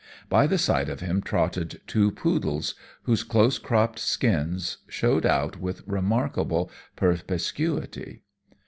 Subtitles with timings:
[0.29, 5.87] By the side of him trotted two poodles, whose close cropped skins showed out with
[5.87, 8.23] remarkable perspicuity.